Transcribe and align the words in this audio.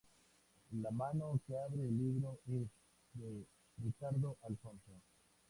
La 0.81 0.89
mano 0.89 1.39
que 1.45 1.55
abre 1.55 1.83
el 1.87 1.95
libro 1.95 2.39
es 2.47 2.67
de 3.13 3.45
Ricardo 3.83 4.35
Alfonso. 4.49 4.99